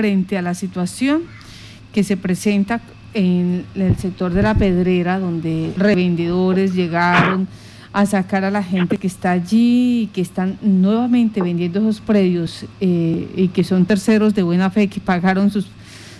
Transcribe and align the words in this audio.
frente 0.00 0.38
a 0.38 0.42
la 0.42 0.54
situación 0.54 1.22
que 1.92 2.04
se 2.04 2.16
presenta 2.16 2.80
en 3.14 3.66
el 3.74 3.96
sector 3.96 4.32
de 4.32 4.44
la 4.44 4.54
pedrera, 4.54 5.18
donde 5.18 5.74
revendedores 5.76 6.72
llegaron 6.72 7.48
a 7.92 8.06
sacar 8.06 8.44
a 8.44 8.52
la 8.52 8.62
gente 8.62 8.96
que 8.96 9.08
está 9.08 9.32
allí 9.32 10.02
y 10.02 10.06
que 10.06 10.20
están 10.20 10.56
nuevamente 10.62 11.42
vendiendo 11.42 11.80
esos 11.80 12.00
predios 12.00 12.64
eh, 12.80 13.28
y 13.34 13.48
que 13.48 13.64
son 13.64 13.86
terceros 13.86 14.36
de 14.36 14.44
buena 14.44 14.70
fe 14.70 14.86
que 14.86 15.00
pagaron 15.00 15.50
sus, 15.50 15.66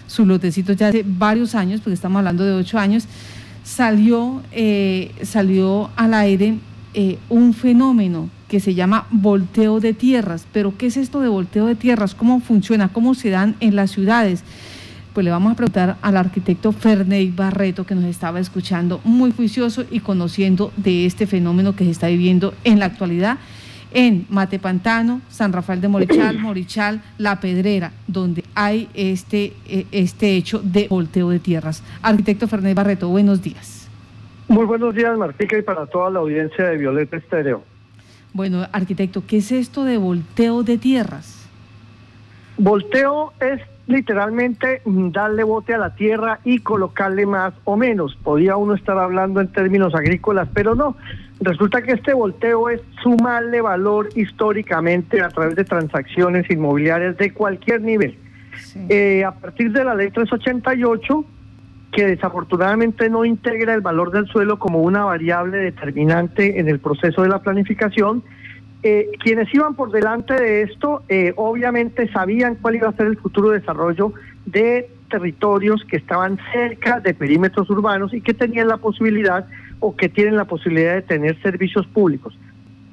sus 0.09 0.27
lotecitos 0.27 0.77
ya 0.77 0.89
hace 0.89 1.05
varios 1.07 1.55
años, 1.55 1.81
porque 1.81 1.95
estamos 1.95 2.19
hablando 2.19 2.43
de 2.43 2.55
ocho 2.55 2.81
años, 2.81 3.07
salió, 3.63 4.43
eh, 4.51 5.13
salió 5.23 5.89
al 5.95 6.15
aire 6.15 6.59
eh, 6.95 7.19
un 7.29 7.55
fenómeno 7.55 8.31
que 8.49 8.61
se 8.61 8.75
llama 8.75 9.07
volteo 9.11 9.81
de 9.81 9.93
tierras. 9.93 10.47
Pero 10.53 10.77
¿qué 10.77 10.87
es 10.87 10.97
esto 10.97 11.21
de 11.21 11.29
volteo 11.29 11.67
de 11.67 11.75
tierras? 11.75 12.15
¿Cómo 12.15 12.41
funciona? 12.41 12.89
¿Cómo 12.89 13.15
se 13.15 13.31
dan 13.31 13.57
en 13.61 13.77
las 13.77 13.91
ciudades? 13.91 14.43
Pues 15.13 15.25
le 15.25 15.31
vamos 15.31 15.53
a 15.53 15.57
preguntar 15.57 15.97
al 16.01 16.17
arquitecto 16.17 16.73
Ferney 16.73 17.31
Barreto, 17.31 17.85
que 17.85 17.95
nos 17.95 18.05
estaba 18.05 18.41
escuchando, 18.41 19.01
muy 19.05 19.33
juicioso 19.33 19.85
y 19.91 20.01
conociendo 20.01 20.73
de 20.77 21.07
este 21.07 21.27
fenómeno 21.27 21.75
que 21.75 21.85
se 21.85 21.91
está 21.91 22.09
viviendo 22.09 22.55
en 22.65 22.79
la 22.79 22.87
actualidad 22.87 23.39
en 23.93 24.27
Matepantano, 24.29 25.21
San 25.31 25.53
Rafael 25.53 25.81
de 25.81 25.89
Morichal, 25.89 26.39
Morichal, 26.41 27.03
La 27.17 27.41
Pedrera, 27.41 27.93
donde 28.07 28.45
hay 28.55 28.89
este, 28.95 29.55
eh, 29.67 29.87
este 29.93 30.37
hecho 30.37 30.61
de 30.63 30.89
volteo 30.89 31.31
de 31.31 31.39
tierras. 31.39 31.83
Arquitecto 32.03 32.49
Ferney 32.49 32.75
Barreto, 32.75 33.09
buenos 33.09 33.43
días. 33.43 33.88
Muy 34.49 34.65
buenos 34.65 34.95
días, 34.95 35.17
Martica, 35.19 35.59
y 35.59 35.63
para 35.63 35.85
toda 35.85 36.09
la 36.09 36.21
audiencia 36.21 36.69
de 36.69 36.79
Violeta 36.79 37.19
Estéreo. 37.19 37.63
Bueno, 38.33 38.67
arquitecto, 38.73 39.23
¿qué 39.27 39.37
es 39.39 39.53
esto 39.53 39.85
de 39.85 39.99
volteo 39.99 40.63
de 40.63 40.79
tierras? 40.79 41.47
Volteo 42.57 43.35
es 43.41 43.61
literalmente 43.87 44.81
darle 44.87 45.45
bote 45.45 45.75
a 45.75 45.79
la 45.79 45.95
tierra 45.95 46.41
y 46.45 46.61
colocarle 46.61 47.27
más 47.27 47.53
o 47.65 47.77
menos. 47.77 48.17
Podía 48.23 48.57
uno 48.57 48.75
estar 48.75 48.99
hablando 48.99 49.43
en 49.43 49.49
términos 49.49 49.95
agrícolas, 49.95 50.49
pero 50.55 50.75
no. 50.75 50.97
Resulta 51.41 51.83
que 51.83 51.93
este 51.93 52.15
volteo 52.15 52.71
es 52.71 52.81
sumarle 53.03 53.61
valor 53.61 54.09
históricamente 54.17 55.21
a 55.21 55.29
través 55.29 55.57
de 55.57 55.65
transacciones 55.65 56.51
inmobiliarias 56.51 57.19
de 57.19 57.35
cualquier 57.35 57.83
nivel. 57.83 58.17
Eh, 58.89 59.25
a 59.25 59.33
partir 59.33 59.73
de 59.73 59.85
la 59.85 59.95
ley 59.95 60.11
388, 60.11 61.25
que 61.93 62.07
desafortunadamente 62.07 63.09
no 63.09 63.25
integra 63.25 63.75
el 63.75 63.81
valor 63.81 64.11
del 64.11 64.27
suelo 64.27 64.59
como 64.59 64.81
una 64.83 65.05
variable 65.05 65.59
determinante 65.59 66.61
en 66.61 66.69
el 66.69 66.81
proceso 66.81 67.23
de 67.23 67.29
la 67.29 67.41
planificación, 67.41 68.23
eh, 68.83 69.11
quienes 69.21 69.53
iban 69.53 69.75
por 69.75 69.91
delante 69.91 70.35
de 70.35 70.63
esto 70.63 71.03
eh, 71.09 71.33
obviamente 71.37 72.11
sabían 72.13 72.55
cuál 72.57 72.77
iba 72.77 72.89
a 72.89 72.93
ser 72.93 73.07
el 73.07 73.19
futuro 73.19 73.51
desarrollo 73.51 74.13
de 74.47 74.89
territorios 75.11 75.85
que 75.91 75.97
estaban 75.97 76.39
cerca 76.53 77.01
de 77.01 77.15
perímetros 77.15 77.69
urbanos 77.71 78.15
y 78.15 78.21
que 78.21 78.35
tenían 78.35 78.69
la 78.69 78.77
posibilidad 78.77 79.47
o 79.81 79.97
que 79.97 80.09
tienen 80.09 80.37
la 80.37 80.45
posibilidad 80.45 80.95
de 80.95 81.03
tener 81.03 81.41
servicios 81.43 81.87
públicos. 81.87 82.39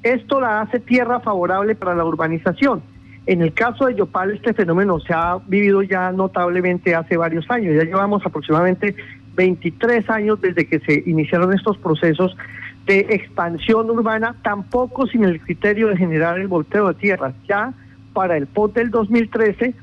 Esto 0.02 0.40
la 0.40 0.62
hace 0.62 0.80
tierra 0.80 1.20
favorable 1.20 1.76
para 1.76 1.96
la 1.96 2.06
urbanización. 2.06 2.82
En 3.28 3.42
el 3.42 3.54
caso 3.54 3.88
de 3.88 3.96
Yopal, 3.96 4.32
este 4.32 4.54
fenómeno 4.54 5.00
se 5.00 5.14
ha 5.14 5.40
vivido 5.48 5.82
ya 5.82 6.12
notablemente 6.12 6.94
hace 6.94 7.18
varios 7.18 7.50
años. 7.50 7.76
Ya 7.76 7.84
llevamos 7.84 8.24
aproximadamente 8.26 8.96
23 9.36 10.10
años 10.10 10.40
desde 10.42 10.68
que 10.68 10.80
se 10.80 11.04
iniciaron 11.08 11.54
estos 11.54 11.78
procesos 11.78 12.38
de 12.86 13.00
expansión 13.10 13.90
urbana, 13.90 14.36
tampoco 14.44 15.08
sin 15.08 15.24
el 15.24 15.42
criterio 15.42 15.88
de 15.88 15.98
generar 15.98 16.40
el 16.40 16.48
volteo 16.48 16.88
de 16.90 16.94
tierras. 16.94 17.34
Ya 17.48 17.74
para 18.14 18.38
el 18.38 18.46
POT 18.46 18.76
del 18.76 18.92
2013 18.92 19.74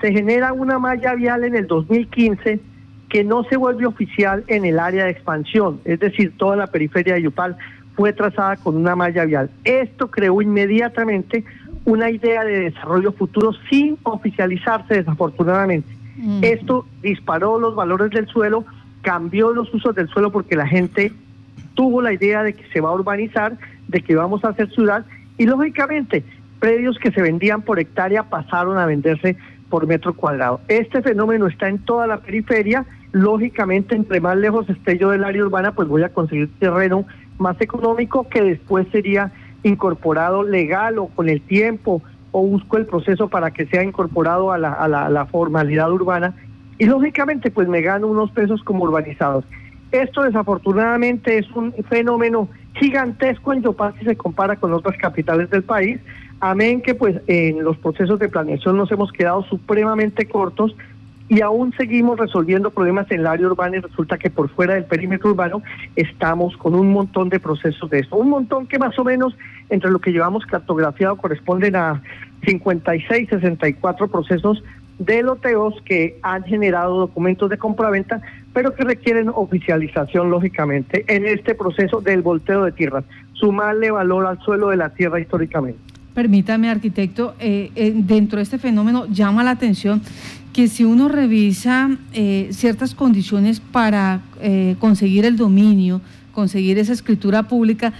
se 0.00 0.12
genera 0.12 0.52
una 0.52 0.80
malla 0.80 1.14
vial 1.14 1.44
en 1.44 1.54
el 1.54 1.68
2015 1.68 2.60
que 3.08 3.22
no 3.22 3.44
se 3.44 3.56
vuelve 3.56 3.86
oficial 3.86 4.42
en 4.48 4.64
el 4.64 4.80
área 4.80 5.04
de 5.04 5.10
expansión, 5.10 5.80
es 5.84 6.00
decir, 6.00 6.32
toda 6.36 6.56
la 6.56 6.66
periferia 6.66 7.14
de 7.14 7.22
Yopal 7.22 7.56
fue 7.94 8.12
trazada 8.12 8.56
con 8.56 8.76
una 8.76 8.96
malla 8.96 9.24
vial. 9.26 9.50
Esto 9.64 10.10
creó 10.10 10.40
inmediatamente 10.40 11.44
una 11.84 12.10
idea 12.10 12.44
de 12.44 12.70
desarrollo 12.70 13.12
futuro 13.12 13.52
sin 13.70 13.98
oficializarse 14.02 14.94
desafortunadamente. 14.94 15.88
Esto 16.42 16.86
disparó 17.02 17.58
los 17.58 17.74
valores 17.74 18.10
del 18.10 18.28
suelo, 18.28 18.64
cambió 19.00 19.52
los 19.52 19.72
usos 19.74 19.94
del 19.94 20.08
suelo 20.08 20.30
porque 20.30 20.54
la 20.54 20.66
gente 20.66 21.12
tuvo 21.74 22.00
la 22.02 22.12
idea 22.12 22.42
de 22.42 22.52
que 22.52 22.64
se 22.72 22.80
va 22.80 22.90
a 22.90 22.94
urbanizar, 22.94 23.56
de 23.88 24.00
que 24.00 24.14
vamos 24.14 24.44
a 24.44 24.50
hacer 24.50 24.70
ciudad 24.70 25.04
y 25.38 25.46
lógicamente 25.46 26.22
predios 26.60 26.98
que 26.98 27.10
se 27.10 27.22
vendían 27.22 27.62
por 27.62 27.80
hectárea 27.80 28.24
pasaron 28.24 28.78
a 28.78 28.86
venderse 28.86 29.36
por 29.68 29.86
metro 29.86 30.14
cuadrado. 30.14 30.60
Este 30.68 31.02
fenómeno 31.02 31.48
está 31.48 31.68
en 31.68 31.78
toda 31.78 32.06
la 32.06 32.18
periferia 32.18 32.86
lógicamente 33.12 33.94
entre 33.94 34.20
más 34.20 34.36
lejos 34.36 34.68
esté 34.68 34.98
yo 34.98 35.10
del 35.10 35.24
área 35.24 35.44
urbana, 35.44 35.72
pues 35.72 35.86
voy 35.86 36.02
a 36.02 36.08
conseguir 36.08 36.50
terreno 36.58 37.04
más 37.38 37.60
económico 37.60 38.28
que 38.28 38.42
después 38.42 38.86
sería 38.90 39.30
incorporado 39.62 40.42
legal 40.42 40.98
o 40.98 41.06
con 41.06 41.28
el 41.28 41.40
tiempo 41.42 42.02
o 42.32 42.46
busco 42.46 42.78
el 42.78 42.86
proceso 42.86 43.28
para 43.28 43.50
que 43.50 43.66
sea 43.66 43.82
incorporado 43.84 44.52
a 44.52 44.58
la, 44.58 44.72
a 44.72 44.88
la, 44.88 45.26
formalidad 45.26 45.92
urbana 45.92 46.34
y 46.78 46.86
lógicamente 46.86 47.50
pues 47.50 47.68
me 47.68 47.82
gano 47.82 48.08
unos 48.08 48.30
pesos 48.32 48.62
como 48.64 48.84
urbanizados. 48.84 49.44
Esto 49.92 50.22
desafortunadamente 50.22 51.38
es 51.38 51.50
un 51.52 51.74
fenómeno 51.90 52.48
gigantesco 52.74 53.52
en 53.52 53.62
Yopal 53.62 53.94
si 53.98 54.06
se 54.06 54.16
compara 54.16 54.56
con 54.56 54.72
otras 54.72 54.96
capitales 54.96 55.50
del 55.50 55.62
país. 55.62 56.00
Amén 56.40 56.80
que 56.80 56.94
pues 56.94 57.20
en 57.26 57.62
los 57.62 57.76
procesos 57.76 58.18
de 58.18 58.28
planeación 58.28 58.76
nos 58.76 58.90
hemos 58.90 59.12
quedado 59.12 59.44
supremamente 59.44 60.26
cortos 60.26 60.74
y 61.32 61.40
aún 61.40 61.72
seguimos 61.78 62.18
resolviendo 62.18 62.70
problemas 62.70 63.10
en 63.10 63.20
el 63.20 63.26
área 63.26 63.46
urbana 63.46 63.78
y 63.78 63.80
resulta 63.80 64.18
que 64.18 64.28
por 64.28 64.50
fuera 64.50 64.74
del 64.74 64.84
perímetro 64.84 65.30
urbano 65.30 65.62
estamos 65.96 66.54
con 66.58 66.74
un 66.74 66.92
montón 66.92 67.30
de 67.30 67.40
procesos 67.40 67.88
de 67.88 68.00
eso. 68.00 68.16
Un 68.16 68.28
montón 68.28 68.66
que 68.66 68.78
más 68.78 68.98
o 68.98 69.04
menos 69.04 69.34
entre 69.70 69.90
lo 69.90 69.98
que 69.98 70.12
llevamos 70.12 70.44
cartografiado 70.44 71.16
corresponden 71.16 71.74
a 71.74 72.02
56, 72.44 73.30
64 73.30 74.08
procesos 74.08 74.62
de 74.98 75.22
loteos 75.22 75.74
que 75.86 76.18
han 76.20 76.44
generado 76.44 76.98
documentos 76.98 77.48
de 77.48 77.56
compraventa, 77.56 78.20
pero 78.52 78.74
que 78.74 78.84
requieren 78.84 79.30
oficialización, 79.34 80.30
lógicamente, 80.30 81.06
en 81.08 81.24
este 81.24 81.54
proceso 81.54 82.02
del 82.02 82.20
volteo 82.20 82.64
de 82.64 82.72
tierras, 82.72 83.04
sumarle 83.32 83.90
valor 83.90 84.26
al 84.26 84.38
suelo 84.40 84.68
de 84.68 84.76
la 84.76 84.90
tierra 84.90 85.18
históricamente. 85.18 85.80
Permítame, 86.12 86.68
arquitecto, 86.68 87.34
eh, 87.40 87.70
eh, 87.74 87.94
dentro 87.96 88.36
de 88.36 88.42
este 88.42 88.58
fenómeno 88.58 89.06
llama 89.06 89.42
la 89.42 89.52
atención 89.52 90.02
que 90.52 90.68
si 90.68 90.84
uno 90.84 91.08
revisa 91.08 91.90
eh, 92.12 92.48
ciertas 92.52 92.94
condiciones 92.94 93.60
para 93.60 94.20
eh, 94.40 94.76
conseguir 94.78 95.24
el 95.24 95.36
dominio, 95.36 96.00
conseguir 96.32 96.78
esa 96.78 96.92
escritura 96.92 97.44
pública, 97.44 97.92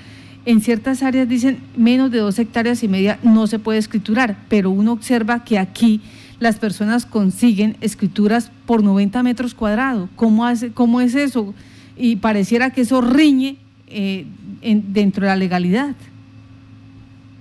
en 0.45 0.61
ciertas 0.61 1.03
áreas 1.03 1.29
dicen 1.29 1.59
menos 1.77 2.11
de 2.11 2.19
dos 2.19 2.39
hectáreas 2.39 2.83
y 2.83 2.89
media 2.89 3.19
no 3.23 3.47
se 3.47 3.59
puede 3.59 3.79
escriturar, 3.79 4.37
pero 4.49 4.71
uno 4.71 4.93
observa 4.93 5.45
que 5.45 5.59
aquí 5.59 6.01
las 6.41 6.59
personas 6.59 7.07
consiguen 7.07 7.77
escrituras 7.81 8.51
por 8.67 8.83
90 8.83 9.23
metros 9.23 9.55
cuadrados. 9.55 10.11
¿Cómo, 10.17 10.45
hace, 10.45 10.73
cómo 10.73 11.01
es 11.01 11.15
eso? 11.15 11.55
Y 11.97 12.17
pareciera 12.17 12.71
que 12.71 12.81
eso 12.81 13.01
riñe 13.01 13.57
eh, 13.87 14.27
dentro 14.61 15.23
de 15.23 15.29
la 15.29 15.37
legalidad. 15.37 15.95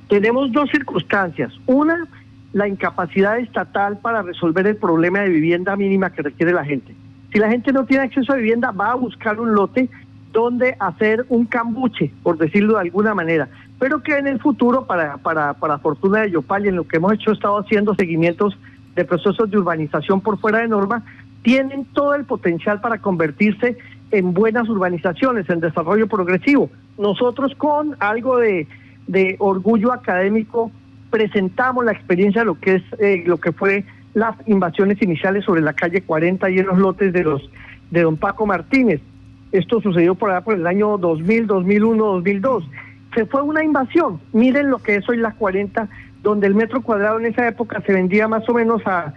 Tenemos 0.08 0.52
dos 0.52 0.70
circunstancias. 0.70 1.52
Una, 1.66 2.08
la 2.54 2.68
incapacidad 2.68 3.40
estatal 3.40 4.00
para 4.00 4.22
resolver 4.22 4.68
el 4.68 4.76
problema 4.76 5.20
de 5.20 5.30
vivienda 5.30 5.76
mínima 5.76 6.12
que 6.12 6.22
requiere 6.22 6.52
la 6.52 6.66
gente. 6.66 6.94
Si 7.32 7.40
la 7.40 7.50
gente 7.50 7.72
no 7.72 7.86
tiene 7.86 8.04
acceso 8.04 8.34
a 8.34 8.36
vivienda, 8.36 8.72
va 8.72 8.92
a 8.92 8.96
buscar 8.96 9.40
un 9.40 9.54
lote 9.54 9.90
donde 10.34 10.76
hacer 10.80 11.26
un 11.30 11.46
cambuche, 11.46 12.12
por 12.24 12.38
decirlo 12.38 12.76
de 12.76 12.82
alguna 12.82 13.14
manera. 13.14 13.50
Pero 13.80 14.04
que 14.04 14.18
en 14.18 14.28
el 14.28 14.40
futuro, 14.40 14.86
para, 14.86 15.18
para, 15.18 15.54
para 15.54 15.80
fortuna 15.80 16.22
de 16.22 16.32
Yopal 16.32 16.66
y 16.66 16.70
en 16.70 16.76
lo 16.76 16.88
que 16.88 16.98
hemos 16.98 17.14
hecho, 17.14 17.32
estado 17.32 17.60
haciendo 17.60 17.96
seguimientos 17.96 18.58
de 18.96 19.06
procesos 19.06 19.50
de 19.50 19.58
urbanización 19.58 20.22
por 20.22 20.40
fuera 20.40 20.60
de 20.60 20.68
norma, 20.68 21.04
tienen 21.42 21.86
todo 21.94 22.16
el 22.16 22.26
potencial 22.26 22.82
para 22.82 23.00
convertirse 23.00 23.78
en 24.12 24.34
buenas 24.34 24.68
urbanizaciones, 24.70 25.50
en 25.50 25.62
desarrollo 25.62 26.08
progresivo. 26.08 26.70
Nosotros 26.98 27.56
con 27.56 27.96
algo 28.00 28.38
de, 28.38 28.68
de 29.08 29.38
orgullo 29.40 29.92
académico 29.94 30.72
presentamos 31.12 31.86
la 31.86 31.92
experiencia 31.92 32.42
de 32.42 32.46
lo 32.46 32.60
que 32.60 32.76
es 32.76 32.84
eh, 33.00 33.24
lo 33.26 33.38
que 33.38 33.52
fue 33.52 33.86
las 34.14 34.36
invasiones 34.48 35.02
iniciales 35.02 35.46
sobre 35.46 35.62
la 35.62 35.74
calle 35.74 36.02
40 36.02 36.50
y 36.50 36.60
en 36.60 36.66
los 36.66 36.78
lotes 36.78 37.14
de 37.14 37.24
los 37.24 37.50
de 37.92 38.02
don 38.02 38.18
Paco 38.18 38.46
Martínez. 38.46 39.02
Esto 39.52 39.82
sucedió 39.82 40.16
por 40.16 40.32
allá 40.32 40.42
por 40.42 40.56
el 40.56 40.66
año 40.66 40.98
2000, 40.98 41.46
2001, 41.46 42.04
2002. 42.04 42.64
Se 43.14 43.26
fue 43.26 43.42
una 43.42 43.64
invasión. 43.64 44.20
Miren 44.32 44.70
lo 44.70 44.80
que 44.80 44.96
es 44.96 45.10
hoy 45.10 45.18
la 45.18 45.34
40, 45.34 45.90
donde 46.24 46.48
el 46.48 46.56
metro 46.56 46.82
cuadrado 46.82 47.20
en 47.20 47.26
esa 47.26 47.48
época 47.48 47.82
se 47.86 47.94
vendía 47.94 48.28
más 48.28 48.48
o 48.48 48.54
menos 48.54 48.82
a 48.86 49.14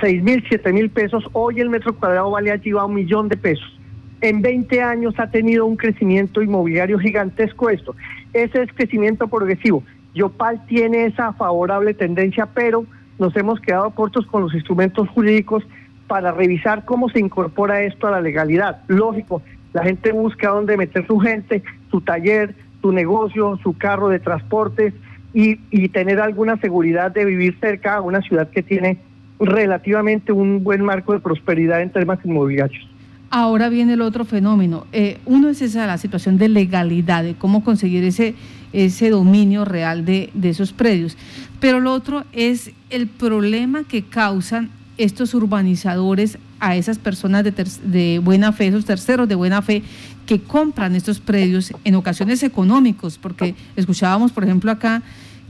6 0.00 0.22
mil, 0.22 0.44
7 0.48 0.72
mil 0.72 0.90
pesos. 0.90 1.24
Hoy 1.32 1.60
el 1.60 1.70
metro 1.70 1.94
cuadrado 1.94 2.30
vale 2.32 2.50
allí 2.50 2.72
a 2.72 2.84
un 2.84 2.94
millón 2.94 3.28
de 3.28 3.36
pesos. 3.36 3.78
En 4.20 4.42
20 4.42 4.82
años 4.82 5.14
ha 5.18 5.30
tenido 5.30 5.66
un 5.66 5.76
crecimiento 5.76 6.42
inmobiliario 6.42 6.98
gigantesco 6.98 7.70
esto. 7.70 7.94
Ese 8.32 8.62
es 8.62 8.72
crecimiento 8.72 9.28
progresivo. 9.28 9.84
Yopal 10.16 10.64
tiene 10.66 11.04
esa 11.04 11.32
favorable 11.34 11.94
tendencia, 11.94 12.46
pero 12.46 12.84
nos 13.18 13.36
hemos 13.36 13.60
quedado 13.60 13.90
cortos 13.90 14.26
con 14.26 14.42
los 14.42 14.54
instrumentos 14.54 15.08
jurídicos 15.10 15.62
para 16.08 16.32
revisar 16.32 16.84
cómo 16.84 17.08
se 17.10 17.20
incorpora 17.20 17.82
esto 17.82 18.06
a 18.06 18.12
la 18.12 18.20
legalidad. 18.20 18.82
Lógico, 18.88 19.42
la 19.72 19.84
gente 19.84 20.12
busca 20.12 20.48
dónde 20.48 20.76
meter 20.76 21.06
su 21.06 21.18
gente, 21.18 21.62
su 21.90 22.00
taller, 22.00 22.54
su 22.80 22.92
negocio, 22.92 23.58
su 23.62 23.76
carro 23.76 24.08
de 24.08 24.18
transporte 24.18 24.94
y, 25.34 25.60
y 25.70 25.88
tener 25.90 26.18
alguna 26.20 26.56
seguridad 26.58 27.10
de 27.10 27.24
vivir 27.26 27.58
cerca 27.60 27.96
a 27.96 28.00
una 28.00 28.22
ciudad 28.22 28.48
que 28.48 28.62
tiene 28.62 28.98
relativamente 29.38 30.32
un 30.32 30.64
buen 30.64 30.82
marco 30.82 31.12
de 31.12 31.20
prosperidad 31.20 31.82
en 31.82 31.90
temas 31.90 32.18
inmobiliarios. 32.24 32.88
Ahora 33.30 33.68
viene 33.68 33.94
el 33.94 34.02
otro 34.02 34.24
fenómeno. 34.24 34.86
Eh, 34.92 35.18
uno 35.26 35.48
es 35.48 35.60
esa 35.60 35.86
la 35.86 35.98
situación 35.98 36.38
de 36.38 36.48
legalidad, 36.48 37.24
de 37.24 37.34
cómo 37.34 37.64
conseguir 37.64 38.04
ese, 38.04 38.34
ese 38.76 39.08
dominio 39.08 39.64
real 39.64 40.04
de, 40.04 40.30
esos 40.42 40.74
predios. 40.74 41.16
Pero 41.60 41.80
lo 41.80 41.94
otro 41.94 42.24
es 42.32 42.72
el 42.90 43.06
problema 43.06 43.84
que 43.84 44.02
causan 44.02 44.70
estos 44.98 45.32
urbanizadores 45.32 46.38
a 46.60 46.76
esas 46.76 46.98
personas 46.98 47.44
de, 47.44 48.20
buena 48.22 48.52
fe, 48.52 48.66
esos 48.66 48.84
terceros 48.84 49.28
de 49.28 49.34
buena 49.34 49.62
fe 49.62 49.82
que 50.26 50.40
compran 50.40 50.94
estos 50.94 51.20
predios 51.20 51.72
en 51.84 51.94
ocasiones 51.94 52.42
económicos, 52.42 53.16
porque 53.16 53.54
escuchábamos, 53.76 54.32
por 54.32 54.44
ejemplo, 54.44 54.70
acá 54.70 55.02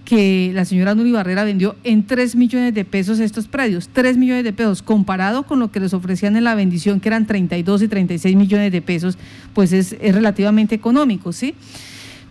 que 0.04 0.52
la 0.54 0.64
señora 0.64 0.94
Nuri 0.94 1.10
Barrera 1.10 1.42
vendió 1.42 1.74
en 1.82 2.06
3 2.06 2.36
millones 2.36 2.74
de 2.74 2.84
pesos 2.84 3.18
estos 3.18 3.48
predios, 3.48 3.88
3 3.92 4.16
millones 4.18 4.44
de 4.44 4.52
pesos, 4.52 4.82
comparado 4.82 5.42
con 5.42 5.58
lo 5.58 5.72
que 5.72 5.80
les 5.80 5.94
ofrecían 5.94 6.36
en 6.36 6.44
la 6.44 6.54
bendición, 6.54 7.00
que 7.00 7.08
eran 7.08 7.26
32 7.26 7.82
y 7.82 7.88
36 7.88 8.36
millones 8.36 8.70
de 8.70 8.82
pesos, 8.82 9.18
pues 9.52 9.72
es, 9.72 9.96
es 10.00 10.14
relativamente 10.14 10.76
económico, 10.76 11.32
¿sí? 11.32 11.54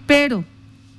Pero 0.06 0.45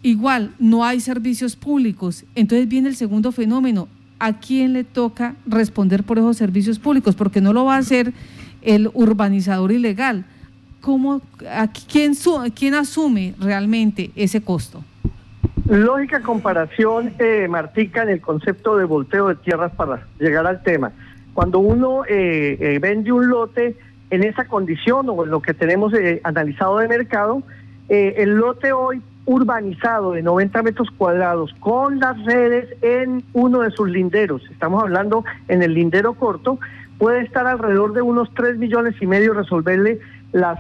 igual 0.03 0.55
no 0.59 0.85
hay 0.85 1.01
servicios 1.01 1.57
públicos, 1.57 2.25
entonces 2.35 2.69
viene 2.69 2.89
el 2.89 2.97
segundo 2.97 3.33
fenómeno, 3.33 3.89
¿a 4.19 4.39
quién 4.39 4.73
le 4.73 4.85
toca 4.85 5.35
responder 5.47 6.05
por 6.05 6.19
esos 6.19 6.37
servicios 6.37 6.79
públicos? 6.79 7.15
Porque 7.15 7.41
no 7.41 7.53
lo 7.53 7.65
va 7.65 7.77
a 7.77 7.79
hacer 7.79 8.13
el 8.63 8.91
urbanizador 8.95 9.73
ilegal. 9.73 10.25
¿Cómo, 10.81 11.21
a 11.51 11.69
quién, 11.69 12.13
quién 12.55 12.75
asume 12.75 13.35
realmente 13.41 14.11
ese 14.15 14.41
costo? 14.41 14.85
Lógica 15.69 16.23
comparación, 16.23 17.13
eh, 17.19 17.49
Martica, 17.49 18.05
en 18.05 18.11
el 18.11 18.21
concepto 18.21 18.77
de 18.77 18.85
volteo 18.85 19.29
de 19.29 19.35
tierras 19.35 19.73
para 19.73 20.07
llegar 20.21 20.47
al 20.47 20.63
tema. 20.63 20.93
Cuando 21.37 21.59
uno 21.59 22.05
eh, 22.09 22.57
eh, 22.61 22.79
vende 22.81 23.13
un 23.13 23.29
lote 23.29 23.77
en 24.09 24.23
esa 24.23 24.47
condición 24.47 25.07
o 25.11 25.25
en 25.25 25.31
lo 25.31 25.43
que 25.43 25.53
tenemos 25.53 25.93
eh, 25.93 26.21
analizado 26.25 26.79
de 26.79 26.89
mercado, 26.89 27.43
el 27.89 28.37
lote 28.37 28.73
hoy 28.73 29.03
urbanizado 29.27 30.13
de 30.13 30.23
90 30.23 30.63
metros 30.63 30.89
cuadrados 30.97 31.55
con 31.61 31.99
las 31.99 32.25
redes 32.25 32.69
en 32.83 33.25
uno 33.33 33.61
de 33.61 33.71
sus 33.73 33.89
linderos, 33.89 34.43
estamos 34.51 34.83
hablando 34.83 35.25
en 35.49 35.63
el 35.63 35.75
lindero 35.75 36.15
corto, 36.15 36.59
puede 36.99 37.23
estar 37.23 37.47
alrededor 37.47 37.93
de 37.93 38.03
unos 38.03 38.33
3 38.35 38.57
millones 38.57 38.95
y 39.01 39.07
medio 39.07 39.35
resolverle 39.35 40.01
las 40.33 40.59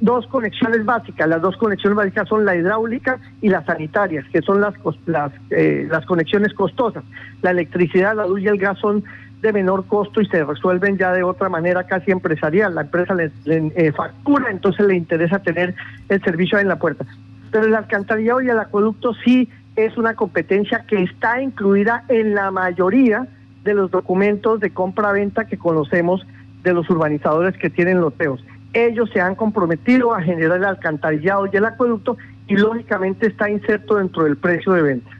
dos 0.00 0.26
conexiones 0.28 0.84
básicas. 0.84 1.28
Las 1.28 1.42
dos 1.42 1.56
conexiones 1.56 1.96
básicas 1.96 2.28
son 2.28 2.44
la 2.44 2.56
hidráulica 2.56 3.18
y 3.40 3.48
las 3.48 3.66
sanitarias, 3.66 4.24
que 4.32 4.42
son 4.42 4.60
las, 4.60 4.74
las, 5.06 5.32
eh, 5.50 5.86
las 5.90 6.06
conexiones 6.06 6.54
costosas. 6.54 7.04
La 7.42 7.50
electricidad, 7.50 8.14
la 8.14 8.26
luz 8.26 8.40
y 8.42 8.46
el 8.46 8.58
gas 8.58 8.78
son 8.78 9.04
de 9.42 9.52
menor 9.52 9.86
costo 9.86 10.20
y 10.20 10.26
se 10.26 10.44
resuelven 10.44 10.98
ya 10.98 11.12
de 11.12 11.22
otra 11.22 11.48
manera 11.48 11.84
casi 11.84 12.10
empresarial. 12.10 12.74
La 12.74 12.82
empresa 12.82 13.14
le, 13.14 13.30
eh, 13.46 13.92
factura, 13.92 14.50
entonces 14.50 14.86
le 14.86 14.96
interesa 14.96 15.38
tener 15.40 15.74
el 16.08 16.22
servicio 16.22 16.58
en 16.58 16.68
la 16.68 16.76
puerta. 16.76 17.04
Pero 17.50 17.66
el 17.66 17.74
alcantarillado 17.74 18.42
y 18.42 18.48
el 18.48 18.58
acueducto 18.58 19.14
sí 19.24 19.48
es 19.76 19.96
una 19.96 20.14
competencia 20.14 20.84
que 20.86 21.02
está 21.02 21.40
incluida 21.40 22.04
en 22.08 22.34
la 22.34 22.50
mayoría 22.50 23.26
de 23.64 23.74
los 23.74 23.90
documentos 23.90 24.60
de 24.60 24.70
compra-venta 24.70 25.46
que 25.46 25.58
conocemos 25.58 26.26
de 26.62 26.72
los 26.72 26.88
urbanizadores 26.90 27.56
que 27.56 27.70
tienen 27.70 28.00
loteos 28.00 28.42
ellos 28.72 29.10
se 29.12 29.20
han 29.20 29.34
comprometido 29.34 30.14
a 30.14 30.22
generar 30.22 30.58
el 30.58 30.64
alcantarillado 30.64 31.48
y 31.52 31.56
el 31.56 31.64
acueducto 31.64 32.16
y 32.46 32.56
lógicamente 32.56 33.26
está 33.26 33.50
inserto 33.50 33.96
dentro 33.96 34.24
del 34.24 34.36
precio 34.36 34.72
de 34.72 34.82
venta. 34.82 35.10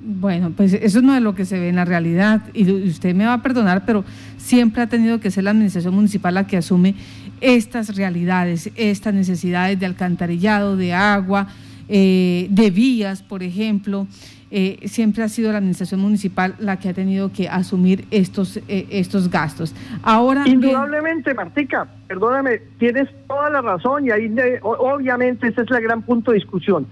Bueno, 0.00 0.52
pues 0.56 0.74
eso 0.74 1.02
no 1.02 1.14
es 1.14 1.22
lo 1.22 1.34
que 1.34 1.44
se 1.44 1.58
ve 1.58 1.68
en 1.68 1.76
la 1.76 1.84
realidad 1.84 2.42
y 2.54 2.88
usted 2.88 3.14
me 3.14 3.26
va 3.26 3.34
a 3.34 3.42
perdonar, 3.42 3.84
pero 3.84 4.04
siempre 4.36 4.82
ha 4.82 4.86
tenido 4.86 5.18
que 5.20 5.30
ser 5.30 5.44
la 5.44 5.50
administración 5.50 5.94
municipal 5.94 6.34
la 6.34 6.46
que 6.46 6.56
asume 6.56 6.94
estas 7.40 7.94
realidades, 7.96 8.70
estas 8.76 9.12
necesidades 9.12 9.78
de 9.78 9.86
alcantarillado, 9.86 10.76
de 10.76 10.94
agua, 10.94 11.48
eh, 11.88 12.46
de 12.50 12.70
vías, 12.70 13.22
por 13.22 13.42
ejemplo. 13.42 14.06
Eh, 14.50 14.88
siempre 14.88 15.22
ha 15.22 15.28
sido 15.28 15.52
la 15.52 15.58
administración 15.58 16.00
municipal 16.00 16.54
la 16.58 16.78
que 16.78 16.88
ha 16.88 16.94
tenido 16.94 17.30
que 17.32 17.50
asumir 17.50 18.06
estos, 18.10 18.56
eh, 18.68 18.86
estos 18.90 19.30
gastos. 19.30 19.74
Ahora 20.02 20.44
Indudablemente, 20.46 21.34
Martica, 21.34 21.86
perdóname, 22.06 22.62
tienes 22.78 23.08
toda 23.26 23.50
la 23.50 23.60
razón 23.60 24.06
y 24.06 24.10
ahí 24.10 24.34
obviamente 24.62 25.48
ese 25.48 25.62
es 25.62 25.70
el 25.70 25.82
gran 25.82 26.00
punto 26.00 26.30
de 26.30 26.36
discusión. 26.36 26.86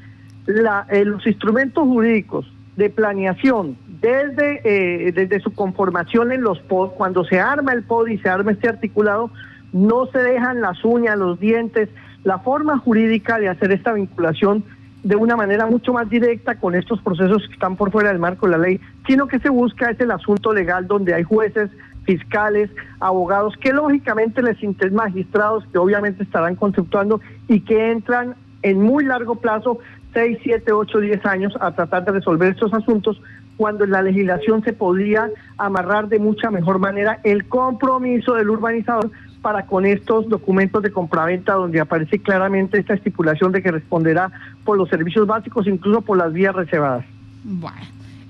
La, 0.45 0.87
eh, 0.91 1.07
los 1.07 1.27
instrumentos 1.27 1.83
jurídicos 1.83 2.47
de 2.77 2.91
planeación 2.91 3.79
desde, 4.03 5.13
desde 5.13 5.41
su 5.41 5.55
conformación 5.55 6.31
en 6.33 6.43
los 6.43 6.61
POD, 6.61 6.91
cuando 6.91 7.25
se 7.25 7.41
arma 7.41 7.73
el 7.73 7.85
POD 7.85 8.09
y 8.09 8.19
se 8.19 8.29
arma 8.29 8.53
este 8.53 8.69
articulado, 8.69 9.31
no 9.73 10.07
se 10.13 10.19
dejan 10.19 10.61
las 10.61 10.85
uñas, 10.85 11.19
los 11.19 11.41
dientes, 11.41 11.89
la 12.23 12.39
forma 12.41 12.77
jurídica 12.77 13.39
de 13.39 13.49
hacer 13.49 13.73
esta 13.73 13.95
vinculación 13.95 14.63
de 15.07 15.15
una 15.15 15.37
manera 15.37 15.67
mucho 15.67 15.93
más 15.93 16.11
directa 16.11 16.57
con 16.57 16.75
estos 16.75 17.01
procesos 17.01 17.47
que 17.47 17.55
están 17.55 17.77
por 17.77 17.93
fuera 17.93 18.09
del 18.09 18.19
marco 18.19 18.47
de 18.47 18.53
la 18.53 18.59
ley, 18.59 18.81
sino 19.07 19.29
que 19.29 19.39
se 19.39 19.49
busca 19.49 19.89
es 19.89 20.01
el 20.01 20.11
asunto 20.11 20.53
legal 20.53 20.89
donde 20.89 21.15
hay 21.15 21.23
jueces, 21.23 21.71
fiscales, 22.03 22.71
abogados, 22.99 23.55
que 23.61 23.73
lógicamente 23.73 24.43
les 24.43 24.61
interesa 24.65 24.97
magistrados 24.97 25.65
que 25.71 25.79
obviamente 25.79 26.25
estarán 26.25 26.57
conceptuando 26.57 27.21
y 27.47 27.61
que 27.61 27.93
entran 27.93 28.35
en 28.63 28.83
muy 28.83 29.05
largo 29.05 29.37
plazo, 29.37 29.79
6, 30.13 30.39
7, 30.43 30.73
8, 30.73 30.99
10 30.99 31.27
años, 31.27 31.55
a 31.61 31.71
tratar 31.71 32.05
de 32.05 32.11
resolver 32.11 32.51
estos 32.51 32.75
asuntos, 32.75 33.23
cuando 33.57 33.85
en 33.85 33.93
la 33.93 34.03
legislación 34.03 34.65
se 34.65 34.73
podría 34.73 35.31
amarrar 35.57 36.09
de 36.09 36.19
mucha 36.19 36.51
mejor 36.51 36.81
manera 36.81 37.21
el 37.23 37.47
compromiso 37.47 38.35
del 38.35 38.51
urbanizador 38.51 39.13
para 39.43 39.67
con 39.67 39.87
estos 39.87 40.29
documentos 40.29 40.83
de 40.83 40.91
compraventa 40.91 41.55
donde 41.55 41.81
aparece 41.81 42.19
claramente 42.19 42.79
esta 42.79 42.95
estipulación 42.95 43.53
de 43.53 43.63
que 43.63 43.71
responderá 43.71 44.31
por 44.65 44.77
los 44.77 44.89
servicios 44.89 45.27
básicos, 45.27 45.67
incluso 45.67 46.01
por 46.03 46.19
las 46.19 46.33
vías 46.33 46.55
reservadas. 46.55 47.05
Bueno, 47.45 47.87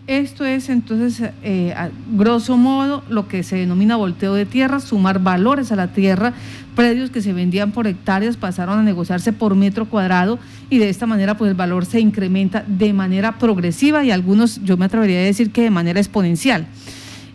esto 0.07 0.45
es 0.45 0.69
entonces, 0.69 1.31
eh, 1.43 1.73
a 1.77 1.91
grosso 2.13 2.57
modo, 2.57 3.03
lo 3.09 3.27
que 3.27 3.43
se 3.43 3.57
denomina 3.57 3.97
volteo 3.97 4.35
de 4.35 4.47
tierra, 4.47 4.79
sumar 4.79 5.19
valores 5.19 5.73
a 5.73 5.77
la 5.77 5.89
tierra, 5.89 6.33
predios 6.77 7.11
que 7.11 7.23
se 7.23 7.33
vendían 7.33 7.73
por 7.73 7.89
hectáreas 7.89 8.37
pasaron 8.37 8.79
a 8.79 8.83
negociarse 8.85 9.33
por 9.33 9.57
metro 9.57 9.87
cuadrado 9.87 10.39
y 10.71 10.79
de 10.79 10.91
esta 10.91 11.07
manera 11.07 11.37
pues 11.37 11.51
el 11.51 11.57
valor 11.57 11.87
se 11.87 11.99
incrementa 11.99 12.63
de 12.69 12.93
manera 12.93 13.39
progresiva 13.39 14.05
y 14.05 14.13
algunos, 14.13 14.63
yo 14.63 14.77
me 14.77 14.85
atrevería 14.85 15.19
a 15.19 15.23
decir 15.23 15.51
que 15.51 15.63
de 15.63 15.71
manera 15.71 15.99
exponencial. 15.99 16.69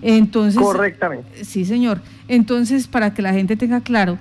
Entonces, 0.02 0.62
Correctamente. 0.62 1.44
Sí, 1.44 1.66
señor. 1.66 2.02
Entonces, 2.28 2.88
para 2.88 3.14
que 3.14 3.22
la 3.22 3.34
gente 3.34 3.56
tenga 3.56 3.82
claro. 3.82 4.18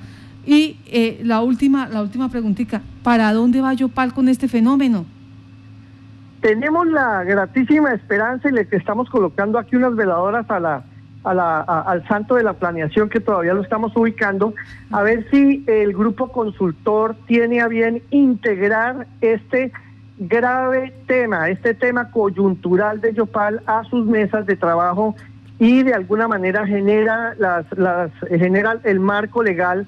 Y 0.46 0.78
eh, 0.86 1.20
la 1.22 1.40
última, 1.42 1.88
la 1.88 2.02
última 2.02 2.28
preguntita, 2.28 2.82
¿para 3.02 3.32
dónde 3.32 3.60
va 3.60 3.74
Yopal 3.74 4.12
con 4.14 4.28
este 4.28 4.48
fenómeno? 4.48 5.04
Tenemos 6.40 6.86
la 6.86 7.22
gratísima 7.24 7.92
esperanza 7.92 8.48
y 8.48 8.52
le 8.52 8.66
estamos 8.70 9.10
colocando 9.10 9.58
aquí 9.58 9.76
unas 9.76 9.94
veladoras 9.94 10.50
a 10.50 10.58
la, 10.58 10.82
a 11.24 11.34
la, 11.34 11.60
al 11.60 12.06
santo 12.08 12.36
de 12.36 12.42
la 12.42 12.54
planeación 12.54 13.10
que 13.10 13.20
todavía 13.20 13.52
lo 13.52 13.62
estamos 13.62 13.94
ubicando, 13.94 14.54
a 14.90 15.02
ver 15.02 15.26
si 15.30 15.62
el 15.66 15.92
grupo 15.92 16.32
consultor 16.32 17.14
tiene 17.26 17.60
a 17.60 17.68
bien 17.68 18.02
integrar 18.10 19.06
este 19.20 19.70
grave 20.18 20.94
tema, 21.06 21.50
este 21.50 21.74
tema 21.74 22.10
coyuntural 22.10 23.00
de 23.00 23.12
Yopal 23.12 23.62
a 23.66 23.84
sus 23.84 24.06
mesas 24.06 24.46
de 24.46 24.56
trabajo 24.56 25.14
y 25.60 25.82
de 25.82 25.92
alguna 25.92 26.26
manera 26.26 26.66
genera 26.66 27.34
las, 27.38 27.66
las 27.76 28.10
genera 28.28 28.80
el 28.82 28.98
marco 28.98 29.42
legal 29.42 29.86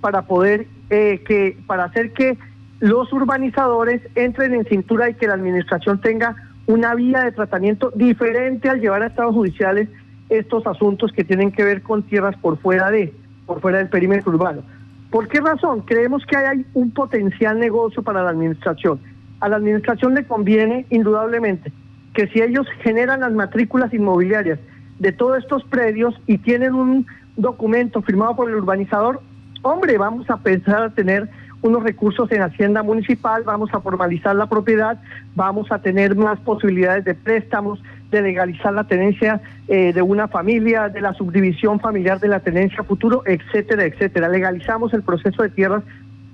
para 0.00 0.22
poder 0.22 0.66
eh, 0.88 1.22
que 1.26 1.58
para 1.66 1.84
hacer 1.84 2.12
que 2.14 2.38
los 2.80 3.12
urbanizadores 3.12 4.00
entren 4.14 4.54
en 4.54 4.64
cintura 4.64 5.10
y 5.10 5.14
que 5.14 5.26
la 5.26 5.34
administración 5.34 6.00
tenga 6.00 6.34
una 6.66 6.94
vía 6.94 7.20
de 7.20 7.32
tratamiento 7.32 7.92
diferente 7.94 8.70
al 8.70 8.80
llevar 8.80 9.02
a 9.02 9.08
estados 9.08 9.34
judiciales 9.34 9.90
estos 10.30 10.66
asuntos 10.66 11.12
que 11.12 11.22
tienen 11.22 11.52
que 11.52 11.64
ver 11.64 11.82
con 11.82 12.02
tierras 12.02 12.34
por 12.38 12.56
fuera 12.58 12.90
de 12.90 13.12
por 13.44 13.60
fuera 13.60 13.76
del 13.76 13.88
perímetro 13.88 14.32
urbano. 14.32 14.62
¿Por 15.10 15.28
qué 15.28 15.40
razón? 15.40 15.82
Creemos 15.82 16.24
que 16.24 16.36
hay 16.36 16.64
un 16.72 16.92
potencial 16.92 17.58
negocio 17.58 18.02
para 18.02 18.22
la 18.22 18.30
administración. 18.30 19.00
A 19.40 19.50
la 19.50 19.56
administración 19.56 20.14
le 20.14 20.24
conviene 20.24 20.86
indudablemente 20.88 21.72
que 22.14 22.26
si 22.28 22.40
ellos 22.40 22.66
generan 22.82 23.20
las 23.20 23.32
matrículas 23.32 23.92
inmobiliarias 23.92 24.58
de 25.00 25.12
todos 25.12 25.38
estos 25.38 25.64
predios 25.64 26.14
y 26.26 26.38
tienen 26.38 26.74
un 26.74 27.06
documento 27.36 28.02
firmado 28.02 28.36
por 28.36 28.48
el 28.48 28.56
urbanizador, 28.56 29.20
hombre, 29.62 29.98
vamos 29.98 30.30
a 30.30 30.36
pensar 30.36 30.82
a 30.82 30.90
tener 30.90 31.28
unos 31.62 31.82
recursos 31.82 32.30
en 32.32 32.42
Hacienda 32.42 32.82
Municipal, 32.82 33.42
vamos 33.44 33.70
a 33.72 33.80
formalizar 33.80 34.34
la 34.36 34.46
propiedad, 34.46 35.00
vamos 35.34 35.72
a 35.72 35.80
tener 35.80 36.16
más 36.16 36.38
posibilidades 36.40 37.04
de 37.04 37.14
préstamos, 37.14 37.82
de 38.10 38.22
legalizar 38.22 38.72
la 38.72 38.84
tenencia 38.84 39.40
eh, 39.68 39.92
de 39.92 40.02
una 40.02 40.28
familia, 40.28 40.88
de 40.88 41.00
la 41.00 41.14
subdivisión 41.14 41.80
familiar 41.80 42.18
de 42.20 42.28
la 42.28 42.40
tenencia 42.40 42.82
futuro, 42.82 43.22
etcétera, 43.26 43.84
etcétera. 43.84 44.28
Legalizamos 44.28 44.92
el 44.94 45.02
proceso 45.02 45.42
de 45.42 45.50
tierras, 45.50 45.82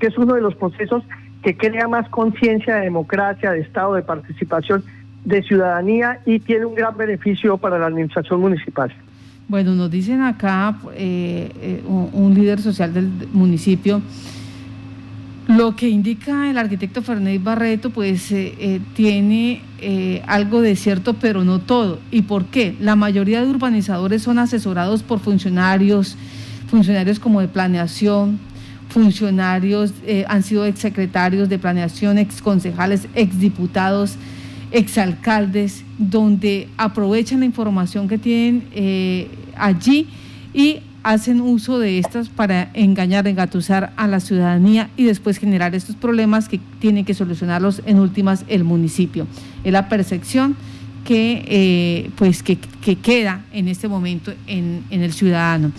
que 0.01 0.09
es 0.09 0.19
uno 0.19 0.35
de 0.35 0.41
los 0.41 0.55
procesos 0.55 1.03
que 1.43 1.57
crea 1.57 1.87
más 1.87 2.09
conciencia 2.09 2.77
de 2.77 2.83
democracia, 2.83 3.53
de 3.53 3.61
Estado, 3.61 3.95
de 3.95 4.03
participación, 4.03 4.83
de 5.27 5.43
ciudadanía 5.43 6.21
y 6.25 6.39
tiene 6.39 6.65
un 6.65 6.75
gran 6.75 6.97
beneficio 6.97 7.59
para 7.59 7.79
la 7.79 7.87
administración 7.87 8.41
municipal. 8.41 8.93
Bueno, 9.49 9.75
nos 9.75 9.91
dicen 9.91 10.23
acá 10.23 10.79
eh, 10.95 11.51
eh, 11.61 11.83
un 11.87 12.33
líder 12.35 12.61
social 12.61 12.95
del 12.95 13.11
municipio 13.33 14.01
lo 15.49 15.77
que 15.77 15.89
indica 15.89 16.51
el 16.51 16.59
arquitecto 16.59 17.03
Fernández 17.03 17.41
Barreto, 17.41 17.91
pues 17.91 18.33
eh, 18.33 18.81
tiene 18.95 19.63
algo 20.27 20.61
de 20.61 20.75
cierto, 20.75 21.15
pero 21.15 21.45
no 21.45 21.61
todo. 21.61 22.01
¿Y 22.11 22.23
por 22.23 22.47
qué? 22.47 22.75
La 22.81 22.97
mayoría 22.97 23.41
de 23.41 23.49
urbanizadores 23.49 24.23
son 24.23 24.41
asesorados 24.41 25.05
por 25.05 25.21
funcionarios, 25.21 26.17
funcionarios 26.69 27.21
como 27.21 27.41
de 27.41 27.47
planeación, 27.47 28.41
funcionarios, 28.89 29.95
han 30.27 30.43
sido 30.43 30.67
exsecretarios 30.67 31.49
de 31.49 31.61
planeación, 31.61 32.19
exconcejales, 32.19 33.07
exdiputados, 33.15 34.19
exalcaldes, 34.71 35.85
donde 35.99 36.69
aprovechan 36.77 37.41
la 37.41 37.47
información 37.47 38.09
que 38.09 38.19
tienen 38.19 38.65
allí 39.57 40.09
y 40.53 40.81
hacen 41.07 41.41
uso 41.41 41.79
de 41.79 42.01
estas 42.01 42.29
para 42.29 42.69
engañar, 42.75 43.29
engatusar 43.29 43.93
a 43.97 44.09
la 44.09 44.19
ciudadanía 44.19 44.91
y 44.97 45.05
después 45.05 45.39
generar 45.39 45.73
estos 45.77 45.95
problemas 45.95 46.49
que 46.49 46.59
tiene 46.81 47.05
que 47.05 47.15
solucionarlos 47.15 47.81
en 47.87 48.01
últimas 48.01 48.45
el 48.49 48.65
municipio. 48.65 49.29
Es 49.63 49.73
la 49.73 49.89
percepción 49.89 50.57
que, 51.05 51.45
eh, 51.47 52.11
pues, 52.17 52.43
que, 52.43 52.59
queda 52.97 53.45
en 53.53 53.69
este 53.69 53.87
momento 53.87 54.33
en, 54.49 54.83
el 54.91 55.13
ciudadano. 55.13 55.71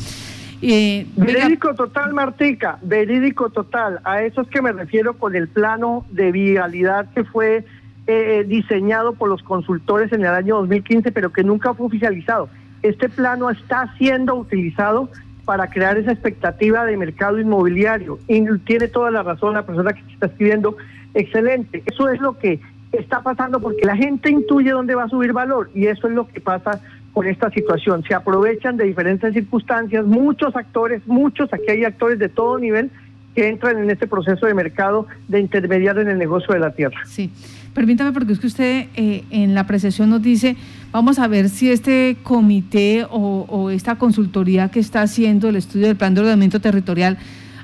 Eh, 0.61 1.05
verídico 1.17 1.75
total, 1.75 2.13
Martica, 2.13 2.79
verídico 2.81 3.49
total. 3.49 3.99
A 4.05 4.23
eso 4.23 4.41
es 4.41 4.47
que 4.47 4.61
me 4.61 4.71
refiero 4.71 5.17
con 5.17 5.35
el 5.35 5.49
plano 5.49 6.05
de 6.09 6.31
vialidad 6.31 7.11
que 7.13 7.25
fue 7.25 7.65
eh, 8.07 8.45
diseñado 8.47 9.13
por 9.13 9.29
los 9.29 9.43
consultores 9.43 10.11
en 10.11 10.21
el 10.21 10.27
año 10.27 10.57
2015, 10.57 11.11
pero 11.11 11.31
que 11.31 11.43
nunca 11.43 11.73
fue 11.73 11.87
oficializado 11.87 12.49
este 12.83 13.09
plano 13.09 13.49
está 13.49 13.93
siendo 13.97 14.35
utilizado 14.35 15.09
para 15.45 15.69
crear 15.69 15.97
esa 15.97 16.11
expectativa 16.11 16.85
de 16.85 16.97
mercado 16.97 17.39
inmobiliario. 17.39 18.19
Y 18.27 18.43
tiene 18.59 18.87
toda 18.87 19.11
la 19.11 19.23
razón 19.23 19.53
la 19.53 19.65
persona 19.65 19.93
que 19.93 20.01
está 20.11 20.27
escribiendo. 20.27 20.75
Excelente. 21.13 21.83
Eso 21.85 22.09
es 22.09 22.19
lo 22.19 22.37
que 22.37 22.59
está 22.91 23.21
pasando 23.21 23.59
porque 23.59 23.85
la 23.85 23.95
gente 23.95 24.29
intuye 24.29 24.71
dónde 24.71 24.95
va 24.95 25.05
a 25.05 25.09
subir 25.09 25.33
valor 25.33 25.69
y 25.73 25.87
eso 25.87 26.07
es 26.07 26.13
lo 26.13 26.27
que 26.27 26.41
pasa 26.41 26.81
con 27.13 27.27
esta 27.27 27.49
situación. 27.51 28.03
Se 28.03 28.13
aprovechan 28.13 28.77
de 28.77 28.85
diferentes 28.85 29.33
circunstancias, 29.33 30.05
muchos 30.05 30.55
actores, 30.55 31.05
muchos, 31.07 31.51
aquí 31.53 31.69
hay 31.69 31.83
actores 31.85 32.19
de 32.19 32.29
todo 32.29 32.59
nivel 32.59 32.91
que 33.35 33.47
entran 33.47 33.77
en 33.77 33.89
este 33.89 34.07
proceso 34.07 34.45
de 34.45 34.53
mercado 34.53 35.07
de 35.27 35.39
intermediar 35.39 35.97
en 35.99 36.09
el 36.09 36.17
negocio 36.17 36.53
de 36.53 36.59
la 36.59 36.71
tierra. 36.71 36.99
Sí, 37.05 37.31
permítame 37.77 38.11
porque 38.11 38.33
es 38.33 38.39
que 38.39 38.47
usted 38.47 38.87
eh, 38.95 39.23
en 39.29 39.53
la 39.53 39.61
apreciación 39.61 40.09
nos 40.09 40.23
dice, 40.23 40.55
vamos 40.91 41.19
a 41.19 41.27
ver 41.27 41.47
si 41.47 41.69
este 41.69 42.17
comité 42.23 43.05
o, 43.07 43.69
esta 43.69 43.99
consultoría 43.99 44.69
que 44.69 44.79
está 44.79 45.03
haciendo 45.03 45.47
el 45.47 45.57
estudio 45.57 45.85
del 45.85 45.95
plan 45.95 46.15
de 46.15 46.21
ordenamiento 46.21 46.59
territorial 46.59 47.19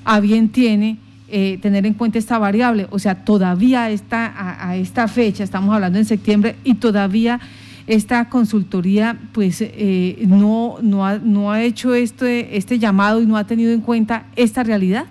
a 0.05 0.19
bien 0.19 0.49
tiene 0.49 0.99
eh, 1.29 1.57
tener 1.63 1.87
en 1.87 1.95
cuenta 1.95 2.19
esta 2.19 2.37
variable. 2.37 2.85
O 2.91 2.99
sea, 2.99 3.25
todavía 3.25 3.89
está 3.89 4.35
a, 4.59 4.75
esta 4.75 5.07
fecha, 5.07 5.43
estamos 5.43 5.73
hablando 5.73 5.97
en 5.97 6.05
septiembre, 6.05 6.57
y 6.63 6.75
todavía 6.75 7.39
esta 7.87 8.29
consultoría 8.29 9.17
pues 9.31 9.61
eh, 9.61 10.23
no, 10.27 10.75
no, 10.83 11.07
ha, 11.07 11.17
no 11.17 11.51
ha 11.51 11.63
hecho 11.63 11.95
este, 11.95 12.55
este 12.55 12.77
llamado 12.77 13.19
y 13.19 13.25
no 13.25 13.35
ha 13.35 13.47
tenido 13.47 13.71
en 13.73 13.81
cuenta 13.81 14.27
esta 14.35 14.61
realidad. 14.61 15.07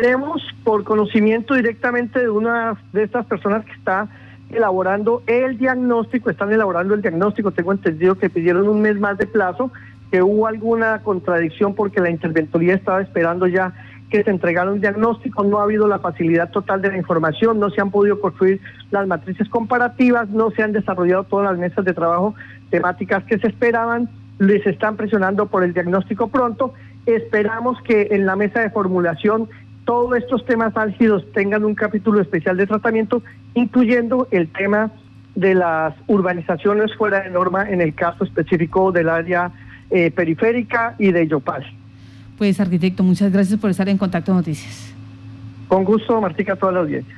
Tenemos 0.00 0.40
por 0.62 0.84
conocimiento 0.84 1.54
directamente 1.54 2.20
de 2.20 2.28
una 2.28 2.76
de 2.92 3.02
estas 3.02 3.26
personas 3.26 3.64
que 3.64 3.72
está 3.72 4.08
elaborando 4.48 5.24
el 5.26 5.58
diagnóstico, 5.58 6.30
están 6.30 6.52
elaborando 6.52 6.94
el 6.94 7.02
diagnóstico, 7.02 7.50
tengo 7.50 7.72
entendido 7.72 8.14
que 8.14 8.30
pidieron 8.30 8.68
un 8.68 8.80
mes 8.80 8.96
más 8.96 9.18
de 9.18 9.26
plazo, 9.26 9.72
que 10.12 10.22
hubo 10.22 10.46
alguna 10.46 11.02
contradicción 11.02 11.74
porque 11.74 12.00
la 12.00 12.10
interventoría 12.10 12.74
estaba 12.74 13.02
esperando 13.02 13.48
ya 13.48 13.74
que 14.08 14.22
se 14.22 14.30
entregara 14.30 14.70
un 14.70 14.80
diagnóstico, 14.80 15.42
no 15.42 15.58
ha 15.58 15.64
habido 15.64 15.88
la 15.88 15.98
facilidad 15.98 16.50
total 16.50 16.80
de 16.80 16.90
la 16.90 16.96
información, 16.96 17.58
no 17.58 17.68
se 17.70 17.80
han 17.80 17.90
podido 17.90 18.20
construir 18.20 18.60
las 18.92 19.06
matrices 19.08 19.48
comparativas, 19.48 20.28
no 20.30 20.52
se 20.52 20.62
han 20.62 20.72
desarrollado 20.72 21.24
todas 21.24 21.50
las 21.50 21.58
mesas 21.58 21.84
de 21.84 21.92
trabajo 21.92 22.36
temáticas 22.70 23.24
que 23.24 23.38
se 23.38 23.48
esperaban, 23.48 24.08
les 24.38 24.64
están 24.64 24.96
presionando 24.96 25.46
por 25.46 25.64
el 25.64 25.74
diagnóstico 25.74 26.28
pronto, 26.28 26.72
esperamos 27.04 27.82
que 27.82 28.08
en 28.12 28.26
la 28.26 28.36
mesa 28.36 28.60
de 28.60 28.70
formulación 28.70 29.48
todos 29.88 30.18
estos 30.18 30.44
temas 30.44 30.76
álgidos 30.76 31.24
tengan 31.32 31.64
un 31.64 31.74
capítulo 31.74 32.20
especial 32.20 32.58
de 32.58 32.66
tratamiento, 32.66 33.22
incluyendo 33.54 34.28
el 34.30 34.46
tema 34.48 34.92
de 35.34 35.54
las 35.54 35.94
urbanizaciones 36.08 36.94
fuera 36.94 37.22
de 37.22 37.30
norma 37.30 37.70
en 37.70 37.80
el 37.80 37.94
caso 37.94 38.24
específico 38.24 38.92
del 38.92 39.08
área 39.08 39.50
eh, 39.88 40.10
periférica 40.10 40.94
y 40.98 41.10
de 41.10 41.26
Yopal. 41.26 41.64
Pues 42.36 42.60
arquitecto, 42.60 43.02
muchas 43.02 43.32
gracias 43.32 43.58
por 43.58 43.70
estar 43.70 43.88
en 43.88 43.96
Contacto 43.96 44.34
Noticias. 44.34 44.94
Con 45.68 45.84
gusto, 45.84 46.20
Martica, 46.20 46.52
a 46.52 46.56
toda 46.56 46.72
la 46.72 46.80
audiencia. 46.80 47.16